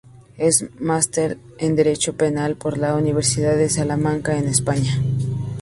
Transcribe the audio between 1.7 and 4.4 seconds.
Derecho Penal por la Universidad de Salamanca